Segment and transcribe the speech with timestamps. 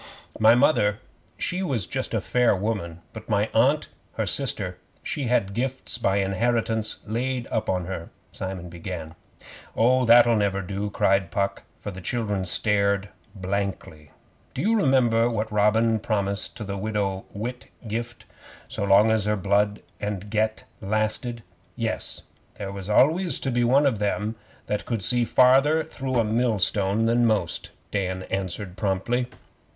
[0.39, 0.97] 'My Mother,
[1.37, 6.15] she was just a fair woman, but my Aunt, her sister, she had gifts by
[6.17, 9.13] inheritance laid up in her,' Simon began.
[9.77, 14.09] 'Oh, that'll never do,' cried Puck, for the children stared blankly.
[14.55, 18.25] 'Do you remember what Robin promised to the Widow Whitgift
[18.67, 21.43] so long as her blood and get lasted?'
[21.77, 22.55] [See 'Dymchurch Flit' in PUCK OF POOK'S HILL.] 'Yes.
[22.55, 27.05] There was always to be one of them that could see farther through a millstone
[27.05, 29.27] than most,' Dan answered promptly.